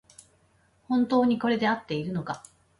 [0.87, 2.41] 本当にこれであっているのか